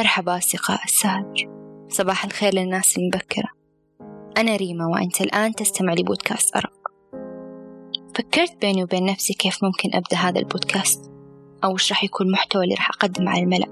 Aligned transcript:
مرحبا 0.00 0.38
أصدقاء 0.38 0.84
السهر 0.84 1.34
صباح 1.88 2.24
الخير 2.24 2.54
للناس 2.54 2.98
المبكرة 2.98 3.48
أنا 4.36 4.56
ريما 4.56 4.86
وأنت 4.86 5.20
الآن 5.20 5.54
تستمع 5.54 5.94
لبودكاست 5.94 6.56
أرق. 6.56 6.72
فكرت 8.14 8.60
بيني 8.60 8.82
وبين 8.82 9.04
نفسي 9.04 9.34
كيف 9.34 9.64
ممكن 9.64 9.90
أبدأ 9.94 10.16
هذا 10.16 10.38
البودكاست؟ 10.38 11.10
أو 11.64 11.72
وش 11.72 11.92
راح 11.92 12.04
يكون 12.04 12.26
المحتوى 12.26 12.64
اللي 12.64 12.74
راح 12.74 12.88
أقدمه 12.90 13.30
على 13.30 13.42
الملأ؟ 13.42 13.66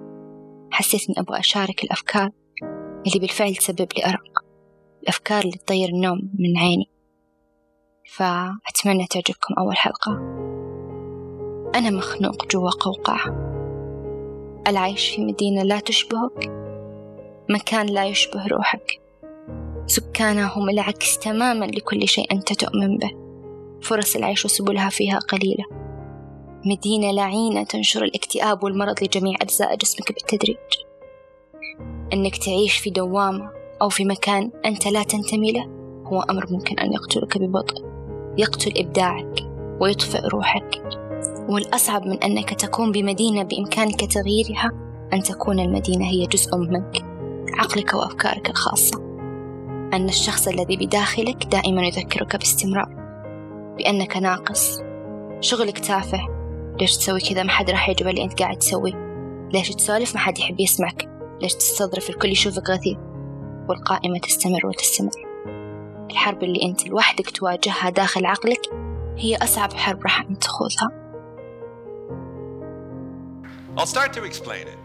حسيت 0.70 1.08
إني 1.08 1.18
أبغى 1.18 1.38
أشارك 1.38 1.84
الأفكار 1.84 2.30
اللي 3.06 3.18
بالفعل 3.20 3.54
تسبب 3.54 3.88
لي 3.96 4.06
أرق. 4.06 4.44
الأفكار 5.02 5.42
اللي 5.44 5.56
تطير 5.56 5.88
النوم 5.88 6.18
من 6.38 6.58
عيني. 6.58 6.90
فأتمنى 8.12 9.06
تعجبكم 9.06 9.54
أول 9.58 9.76
حلقة. 9.76 10.12
أنا 11.74 11.90
مخنوق 11.90 12.46
جوا 12.46 12.70
قوقعة. 12.70 13.57
العيش 14.68 15.08
في 15.08 15.24
مدينة 15.24 15.62
لا 15.62 15.80
تشبهك 15.80 16.50
مكان 17.50 17.86
لا 17.86 18.06
يشبه 18.06 18.46
روحك. 18.46 19.00
سكانها 19.86 20.52
هم 20.56 20.68
العكس 20.68 21.18
تماما 21.18 21.64
لكل 21.64 22.08
شيء 22.08 22.32
أنت 22.32 22.52
تؤمن 22.52 22.98
به. 22.98 23.10
فرص 23.82 24.16
العيش 24.16 24.44
وسبلها 24.44 24.88
فيها 24.88 25.18
قليلة. 25.18 25.64
مدينة 26.64 27.12
لعينة 27.12 27.64
تنشر 27.64 28.04
الاكتئاب 28.04 28.64
والمرض 28.64 29.04
لجميع 29.04 29.36
أجزاء 29.42 29.76
جسمك 29.76 30.12
بالتدريج. 30.12 30.56
أنك 32.12 32.36
تعيش 32.36 32.78
في 32.78 32.90
دوامة 32.90 33.50
أو 33.82 33.88
في 33.88 34.04
مكان 34.04 34.50
أنت 34.64 34.86
لا 34.86 35.02
تنتمي 35.02 35.52
له 35.52 35.68
هو 36.04 36.20
أمر 36.20 36.46
ممكن 36.50 36.78
أن 36.78 36.92
يقتلك 36.92 37.38
ببطء. 37.38 37.84
يقتل 38.38 38.72
إبداعك 38.76 39.40
ويطفئ 39.80 40.28
روحك. 40.28 40.97
والأصعب 41.48 42.06
من 42.06 42.22
أنك 42.22 42.54
تكون 42.54 42.92
بمدينة 42.92 43.42
بإمكانك 43.42 44.12
تغييرها 44.12 44.70
أن 45.12 45.22
تكون 45.22 45.60
المدينة 45.60 46.06
هي 46.06 46.26
جزء 46.26 46.56
منك 46.56 47.04
عقلك 47.58 47.94
وأفكارك 47.94 48.50
الخاصة. 48.50 48.98
أن 49.92 50.08
الشخص 50.08 50.48
الذي 50.48 50.76
بداخلك 50.76 51.46
دائما 51.46 51.86
يذكرك 51.86 52.36
باستمرار 52.36 52.88
بأنك 53.78 54.16
ناقص 54.16 54.80
شغلك 55.40 55.78
تافه. 55.78 56.18
ليش 56.80 56.96
تسوي 56.96 57.20
كذا؟ 57.20 57.42
ما 57.42 57.50
حد 57.50 57.70
راح 57.70 57.88
يعجبه 57.88 58.10
اللي 58.10 58.24
أنت 58.24 58.42
قاعد 58.42 58.58
تسويه. 58.58 59.08
ليش 59.52 59.70
تسولف؟ 59.70 60.14
ما 60.14 60.20
حد 60.20 60.38
يحب 60.38 60.60
يسمعك. 60.60 61.08
ليش 61.42 61.54
تستظرف 61.54 62.10
الكل 62.10 62.28
يشوفك 62.28 62.70
غثيث؟ 62.70 62.98
والقائمة 63.68 64.18
تستمر 64.18 64.66
وتستمر. 64.66 65.10
الحرب 66.10 66.42
اللي 66.42 66.62
أنت 66.62 66.86
لوحدك 66.86 67.30
تواجهها 67.30 67.90
داخل 67.90 68.26
عقلك 68.26 68.60
هي 69.16 69.36
أصعب 69.36 69.72
حرب 69.72 70.02
راح 70.02 70.22
تخوضها. 70.22 71.07
I'll 73.78 73.86
start 73.86 74.12
to 74.14 74.24
explain 74.24 74.66
it. 74.66 74.76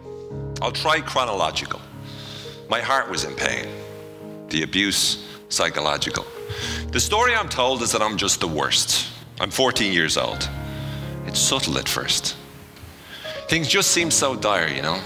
I'll 0.62 0.72
try 0.72 1.02
chronological. 1.02 1.82
My 2.70 2.80
heart 2.80 3.10
was 3.10 3.24
in 3.24 3.34
pain. 3.34 3.66
The 4.50 4.62
abuse, 4.62 5.28
psychological. 5.50 6.28
The 6.92 7.00
story 7.00 7.34
I'm 7.34 7.50
told 7.50 7.82
is 7.82 7.92
that 7.92 8.04
I'm 8.04 8.18
just 8.18 8.40
the 8.40 8.48
worst. 8.48 9.08
I'm 9.40 9.50
14 9.50 9.92
years 9.92 10.16
old. 10.16 10.48
It's 11.26 11.40
subtle 11.40 11.80
at 11.80 11.90
first. 11.90 12.36
Things 13.48 13.68
just 13.68 13.90
seem 13.90 14.12
so 14.12 14.36
dire, 14.36 14.68
you 14.68 14.84
know? 14.84 15.02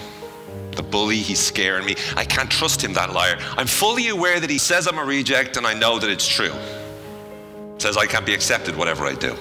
The 0.72 0.84
bully, 0.84 1.20
he's 1.20 1.40
scaring 1.40 1.86
me. 1.86 1.96
I 2.18 2.26
can't 2.26 2.52
trust 2.52 2.84
him, 2.84 2.92
that 2.92 3.14
liar. 3.14 3.38
I'm 3.56 3.68
fully 3.68 4.10
aware 4.10 4.42
that 4.42 4.50
he 4.50 4.58
says 4.58 4.86
I'm 4.86 5.00
a 5.00 5.06
reject 5.06 5.56
and 5.56 5.66
I 5.66 5.74
know 5.74 5.98
that 5.98 6.10
it's 6.10 6.28
true. 6.28 6.52
Says 7.78 7.96
I 7.96 8.06
can't 8.06 8.26
be 8.26 8.34
accepted, 8.34 8.76
whatever 8.76 9.06
I 9.06 9.14
do. 9.16 9.38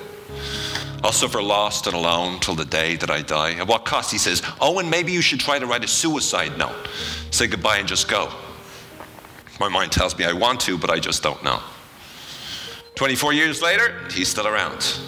I'll 1.07 1.12
suffer 1.12 1.41
lost 1.41 1.87
and 1.87 1.95
alone 1.95 2.41
till 2.41 2.57
the 2.57 2.65
day 2.65 2.97
that 2.97 3.12
I 3.12 3.23
die. 3.23 3.53
At 3.53 3.69
what 3.69 3.85
cost? 3.85 4.11
He 4.11 4.19
says, 4.19 4.43
Owen, 4.61 4.91
maybe 4.91 5.13
you 5.13 5.21
should 5.21 5.39
try 5.39 5.57
to 5.57 5.65
write 5.65 5.85
a 5.85 5.87
suicide 5.87 6.59
note. 6.59 6.89
Say 7.31 7.47
goodbye 7.47 7.77
and 7.77 7.87
just 7.87 8.09
go. 8.09 8.33
My 9.61 9.69
mind 9.69 9.92
tells 9.92 10.19
me 10.19 10.25
I 10.25 10.33
want 10.33 10.58
to, 10.63 10.77
but 10.77 10.91
I 10.91 10.98
just 10.98 11.23
don't 11.23 11.41
know. 11.45 11.61
24 12.97 13.33
years 13.35 13.63
later, 13.63 13.95
he's 14.11 14.27
still 14.27 14.48
around. 14.48 14.98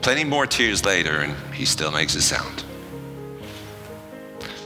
Plenty 0.00 0.24
more 0.24 0.46
tears 0.46 0.82
later, 0.86 1.18
and 1.18 1.36
he 1.52 1.66
still 1.66 1.90
makes 1.90 2.14
a 2.14 2.22
sound. 2.22 2.64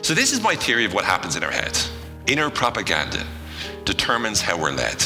So, 0.00 0.14
this 0.14 0.32
is 0.32 0.40
my 0.40 0.54
theory 0.54 0.84
of 0.84 0.94
what 0.94 1.04
happens 1.04 1.34
in 1.34 1.42
our 1.42 1.50
head. 1.50 1.76
Inner 2.28 2.50
propaganda 2.50 3.26
determines 3.84 4.40
how 4.40 4.56
we're 4.56 4.70
led. 4.70 5.04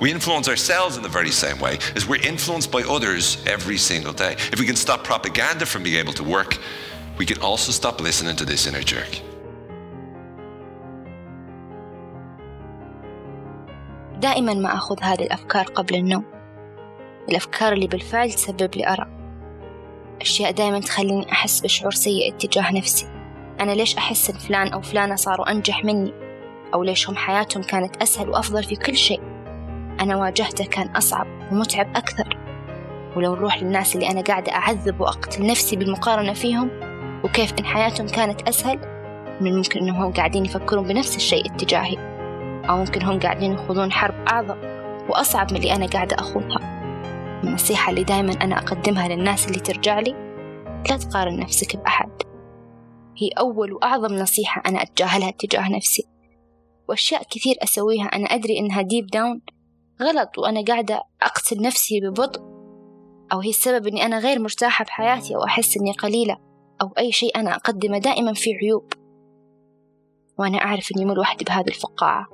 We 0.00 0.12
influence 0.12 0.48
ourselves 0.48 0.96
in 0.96 1.02
the 1.02 1.08
very 1.08 1.32
same 1.32 1.58
way 1.58 1.74
as 1.96 2.06
we're 2.06 2.24
influenced 2.32 2.70
by 2.70 2.82
others 2.96 3.24
every 3.46 3.78
single 3.78 4.12
day. 4.12 4.34
If 4.52 4.60
we 4.60 4.66
can 4.70 4.76
stop 4.76 5.02
propaganda 5.02 5.66
from 5.66 5.82
being 5.82 5.98
able 6.04 6.12
to 6.20 6.24
work, 6.36 6.56
we 7.18 7.26
can 7.26 7.40
also 7.42 7.72
stop 7.72 8.00
listening 8.00 8.36
to 8.36 8.44
this 8.44 8.66
inner 8.68 8.84
jerk. 8.84 9.22
دائما 14.20 14.54
ما 14.54 14.74
أخذ 14.74 15.02
هذه 15.02 15.22
الأفكار 15.22 15.64
قبل 15.64 15.94
النوم. 15.94 16.24
الأفكار 17.28 17.72
اللي 17.72 17.86
بالفعل 17.86 18.32
تسبب 18.32 18.76
لي 18.76 18.88
أرق. 18.88 19.08
أشياء 20.20 20.50
دائما 20.50 20.80
تخليني 20.80 21.32
أحس 21.32 21.60
بشعور 21.60 21.92
سيء 21.92 22.34
اتجاه 22.34 22.72
نفسي. 22.72 23.06
أنا 23.60 23.72
ليش 23.72 23.96
أحس 23.96 24.30
إن 24.30 24.38
فلان 24.38 24.68
أو 24.72 24.80
فلانة 24.80 25.16
صاروا 25.16 25.50
أنجح 25.50 25.84
مني؟ 25.84 26.12
أو 26.74 26.82
ليش 26.82 27.08
هم 27.08 27.16
حياتهم 27.16 27.62
كانت 27.62 28.02
أسهل 28.02 28.28
وأفضل 28.28 28.64
في 28.64 28.76
كل 28.76 28.96
شيء؟ 28.96 29.37
أنا 30.00 30.16
واجهته 30.16 30.64
كان 30.64 30.88
أصعب 30.88 31.26
ومتعب 31.52 31.96
أكثر. 31.96 32.38
ولو 33.16 33.34
نروح 33.34 33.62
للناس 33.62 33.94
اللي 33.94 34.10
أنا 34.10 34.20
قاعدة 34.20 34.52
أعذب 34.52 35.00
وأقتل 35.00 35.46
نفسي 35.46 35.76
بالمقارنة 35.76 36.32
فيهم 36.32 36.70
وكيف 37.24 37.54
إن 37.58 37.64
حياتهم 37.64 38.06
كانت 38.06 38.48
أسهل 38.48 38.78
من 39.40 39.56
ممكن 39.56 39.80
إنهم 39.80 40.02
هم 40.02 40.12
قاعدين 40.12 40.44
يفكرون 40.44 40.86
بنفس 40.86 41.16
الشيء 41.16 41.46
اتجاهي. 41.46 41.96
أو 42.68 42.76
ممكن 42.76 43.02
هم 43.02 43.20
قاعدين 43.20 43.52
يخوضون 43.52 43.92
حرب 43.92 44.14
أعظم 44.28 44.58
وأصعب 45.08 45.52
من 45.52 45.56
اللي 45.56 45.74
أنا 45.74 45.86
قاعدة 45.86 46.16
أخوضها. 46.18 46.78
النصيحة 47.44 47.90
اللي 47.90 48.04
دايما 48.04 48.32
أنا 48.32 48.58
أقدمها 48.58 49.08
للناس 49.08 49.48
اللي 49.48 49.60
ترجع 49.60 49.98
لي 50.00 50.14
لا 50.90 50.96
تقارن 50.96 51.40
نفسك 51.40 51.76
بأحد. 51.76 52.10
هي 53.18 53.28
أول 53.38 53.72
وأعظم 53.72 54.14
نصيحة 54.14 54.62
أنا 54.66 54.82
أتجاهلها 54.82 55.28
اتجاه 55.28 55.68
نفسي. 55.68 56.04
وأشياء 56.88 57.22
كثير 57.30 57.56
أسويها 57.62 58.04
أنا 58.04 58.26
أدري 58.26 58.58
إنها 58.58 58.82
deep 58.82 59.06
down 59.06 59.40
غلط 60.02 60.38
وأنا 60.38 60.64
قاعدة 60.64 61.02
أقتل 61.22 61.62
نفسي 61.62 62.00
ببطء 62.00 62.40
أو 63.32 63.40
هي 63.40 63.50
السبب 63.50 63.86
إني 63.86 64.06
أنا 64.06 64.18
غير 64.18 64.38
مرتاحة 64.38 64.84
بحياتي 64.84 65.36
أو 65.36 65.44
أحس 65.44 65.76
إني 65.76 65.92
قليلة 65.92 66.38
أو 66.82 66.88
أي 66.98 67.12
شيء 67.12 67.36
أنا 67.36 67.54
أقدمه 67.54 67.98
دائما 67.98 68.32
فيه 68.32 68.56
عيوب. 68.56 68.92
وأنا 70.38 70.58
أعرف 70.58 70.88
إني 70.96 71.04
مو 71.04 71.14
لوحدي 71.14 71.44
بهذه 71.44 71.68
الفقاعة. 71.68 72.26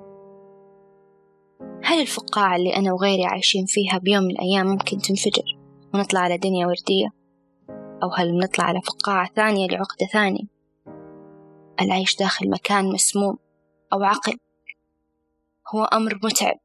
هل 1.84 2.00
الفقاعة 2.00 2.56
اللي 2.56 2.76
أنا 2.76 2.92
وغيري 2.92 3.24
عايشين 3.24 3.66
فيها 3.66 3.98
بيوم 3.98 4.24
من 4.24 4.30
الأيام 4.30 4.66
ممكن 4.66 4.98
تنفجر 4.98 5.58
ونطلع 5.94 6.20
على 6.20 6.38
دنيا 6.38 6.66
وردية؟ 6.66 7.08
أو 8.02 8.10
هل 8.16 8.38
نطلع 8.38 8.64
على 8.64 8.80
فقاعة 8.80 9.30
ثانية 9.36 9.66
لعقدة 9.66 10.06
ثانية؟ 10.12 10.44
العيش 11.80 12.16
داخل 12.16 12.50
مكان 12.50 12.92
مسموم 12.92 13.38
أو 13.92 14.02
عقل 14.02 14.38
هو 15.74 15.84
أمر 15.84 16.20
متعب. 16.24 16.63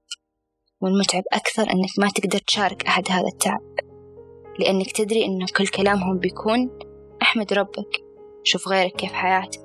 والمتعب 0.81 1.23
أكثر 1.34 1.63
أنك 1.63 1.90
ما 2.00 2.09
تقدر 2.16 2.40
تشارك 2.40 2.85
أحد 2.85 3.03
هذا 3.12 3.28
التعب. 3.28 3.62
لأنك 4.59 4.91
تدري 4.91 5.25
أن 5.25 5.45
كل 5.45 5.67
كلامهم 5.67 6.17
بيكون 6.17 6.69
أحمد 7.22 7.53
ربك. 7.53 8.03
شوف 8.44 8.67
غيرك 8.67 8.91
كيف 8.91 9.13
حياته 9.13 9.59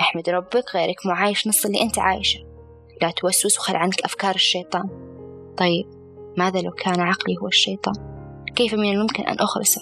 أحمد 0.00 0.28
ربك 0.28 0.64
غيرك 0.74 1.06
مو 1.06 1.12
عايش 1.12 1.48
نص 1.48 1.64
اللي 1.64 1.82
أنت 1.82 1.98
عايشه. 1.98 2.40
لا 3.02 3.10
توسوس 3.10 3.58
وخل 3.58 3.76
عنك 3.76 4.00
أفكار 4.04 4.34
الشيطان. 4.34 4.88
طيب 5.56 5.86
ماذا 6.38 6.60
لو 6.60 6.70
كان 6.70 7.00
عقلي 7.00 7.36
هو 7.42 7.46
الشيطان؟ 7.46 7.94
كيف 8.56 8.74
من 8.74 8.90
الممكن 8.90 9.22
أن 9.22 9.38
أخلصه؟ 9.38 9.80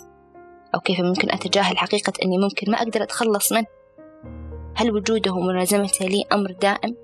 أو 0.74 0.80
كيف 0.80 1.00
ممكن 1.00 1.30
أتجاهل 1.30 1.78
حقيقة 1.78 2.12
أني 2.22 2.38
ممكن 2.38 2.70
ما 2.72 2.78
أقدر 2.78 3.02
أتخلص 3.02 3.52
منه؟ 3.52 3.66
هل 4.76 4.92
وجوده 4.92 5.32
وملازمته 5.32 6.06
لي 6.06 6.24
أمر 6.32 6.52
دائم؟ 6.52 6.96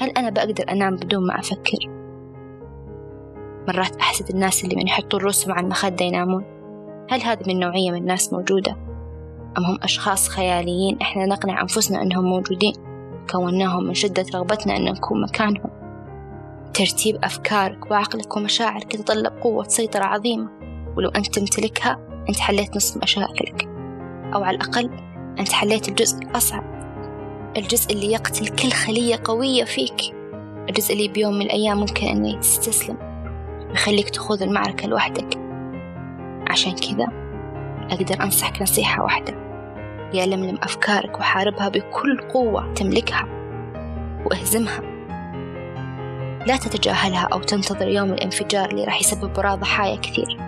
هل 0.00 0.10
أنا 0.10 0.30
بقدر 0.30 0.64
أنام 0.70 0.96
بدون 0.96 1.26
ما 1.26 1.38
أفكر؟ 1.38 1.99
مرات 3.68 3.96
أحسد 3.96 4.30
الناس 4.30 4.64
اللي 4.64 4.76
من 4.76 4.88
يحطون 4.88 5.20
رؤوسهم 5.20 5.52
على 5.52 5.64
المخدة 5.64 6.04
ينامون. 6.04 6.44
هل 7.10 7.22
هذه 7.22 7.42
من 7.46 7.58
نوعية 7.58 7.90
من 7.90 7.98
الناس 7.98 8.32
موجودة؟ 8.32 8.72
أم 9.58 9.64
هم 9.64 9.78
أشخاص 9.82 10.28
خياليين 10.28 11.00
إحنا 11.00 11.26
نقنع 11.26 11.60
أنفسنا 11.60 12.02
أنهم 12.02 12.24
موجودين 12.24 12.72
كوناهم 13.30 13.84
من 13.84 13.94
شدة 13.94 14.26
رغبتنا 14.34 14.76
أن 14.76 14.84
نكون 14.84 15.22
مكانهم. 15.22 15.70
ترتيب 16.74 17.16
أفكارك 17.24 17.90
وعقلك 17.90 18.36
ومشاعرك 18.36 18.94
يتطلب 18.94 19.32
قوة 19.40 19.64
سيطرة 19.64 20.04
عظيمة. 20.04 20.50
ولو 20.96 21.08
أنت 21.08 21.26
تمتلكها 21.38 21.98
أنت 22.28 22.40
حليت 22.40 22.76
نصف 22.76 23.02
مشاكلك 23.02 23.68
أو 24.34 24.44
على 24.44 24.56
الأقل 24.56 24.90
أنت 25.38 25.52
حليت 25.52 25.88
الجزء 25.88 26.18
الأصعب. 26.18 26.64
الجزء 27.56 27.92
اللي 27.92 28.12
يقتل 28.12 28.48
كل 28.48 28.70
خلية 28.70 29.20
قوية 29.24 29.64
فيك. 29.64 30.00
الجزء 30.68 30.92
اللي 30.92 31.08
بيوم 31.08 31.34
من 31.34 31.42
الأيام 31.42 31.80
ممكن 31.80 32.06
أنه 32.06 32.38
يستسلم. 32.38 33.09
يخليك 33.74 34.10
تخوض 34.10 34.42
المعركة 34.42 34.88
لوحدك. 34.88 35.38
عشان 36.50 36.72
كذا 36.72 37.08
أقدر 37.90 38.24
أنصحك 38.24 38.62
نصيحة 38.62 39.02
واحدة. 39.02 39.34
يا 40.14 40.26
لملم 40.26 40.58
أفكارك 40.62 41.18
وحاربها 41.18 41.68
بكل 41.68 42.20
قوة 42.20 42.72
تملكها 42.74 43.24
وأهزمها. 44.26 44.80
لا 46.46 46.56
تتجاهلها 46.56 47.28
أو 47.32 47.40
تنتظر 47.40 47.88
يوم 47.88 48.12
الانفجار 48.12 48.70
اللي 48.70 48.84
راح 48.84 49.00
يسبب 49.00 49.38
وراه 49.38 49.54
ضحايا 49.54 49.96
كثير. 49.96 50.38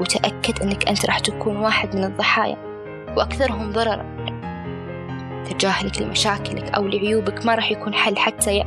وتأكد 0.00 0.62
أنك 0.62 0.88
أنت 0.88 1.06
راح 1.06 1.18
تكون 1.18 1.56
واحد 1.56 1.96
من 1.96 2.04
الضحايا 2.04 2.56
وأكثرهم 3.16 3.72
ضررا. 3.72 4.18
تجاهلك 5.50 6.02
لمشاكلك 6.02 6.74
أو 6.74 6.86
لعيوبك 6.86 7.46
ما 7.46 7.54
راح 7.54 7.70
يكون 7.70 7.94
حل 7.94 8.18
حتى 8.18 8.58
ي... 8.58 8.64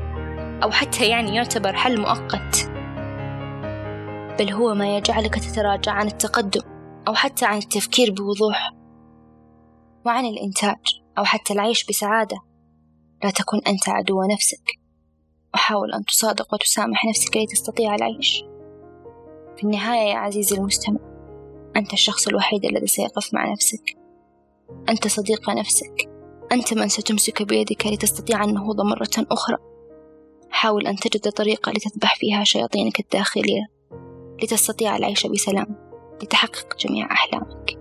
أو 0.63 0.71
حتى 0.71 1.05
يعني 1.05 1.35
يعتبر 1.35 1.73
حل 1.73 2.01
مؤقت. 2.01 2.70
بل 4.39 4.51
هو 4.51 4.73
ما 4.73 4.97
يجعلك 4.97 5.35
تتراجع 5.35 5.91
عن 5.91 6.07
التقدم 6.07 6.61
أو 7.07 7.13
حتى 7.13 7.45
عن 7.45 7.57
التفكير 7.57 8.11
بوضوح 8.11 8.71
وعن 10.05 10.25
الإنتاج 10.25 11.01
أو 11.17 11.23
حتى 11.23 11.53
العيش 11.53 11.85
بسعادة. 11.85 12.37
لا 13.23 13.29
تكن 13.29 13.61
أنت 13.67 13.89
عدو 13.89 14.21
نفسك. 14.33 14.79
وحاول 15.53 15.93
أن 15.93 16.05
تصادق 16.05 16.53
وتسامح 16.53 17.05
نفسك 17.05 17.29
كي 17.29 17.45
تستطيع 17.45 17.95
العيش. 17.95 18.43
في 19.57 19.63
النهاية 19.63 20.09
يا 20.09 20.17
عزيزي 20.17 20.55
المستمع 20.55 20.99
أنت 21.75 21.93
الشخص 21.93 22.27
الوحيد 22.27 22.65
الذي 22.65 22.87
سيقف 22.87 23.33
مع 23.33 23.51
نفسك. 23.51 23.97
أنت 24.89 25.07
صديق 25.07 25.49
نفسك. 25.49 26.09
أنت 26.51 26.73
من 26.73 26.87
ستمسك 26.87 27.43
بيدك 27.43 27.87
لتستطيع 27.87 28.43
النهوض 28.43 28.81
مرة 28.81 29.27
أخرى. 29.31 29.57
حاول 30.49 30.87
أن 30.87 30.95
تجد 30.95 31.31
طريقة 31.31 31.71
لتذبح 31.71 32.15
فيها 32.15 32.43
شياطينك 32.43 32.99
الداخلية. 32.99 33.80
لتستطيع 34.43 34.95
العيش 34.95 35.27
بسلام 35.27 35.75
لتحقق 36.23 36.77
جميع 36.79 37.11
أحلامك. 37.11 37.80